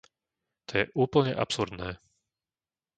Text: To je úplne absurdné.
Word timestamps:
To 0.69 0.73
je 0.81 0.89
úplne 1.05 1.33
absurdné. 1.43 1.89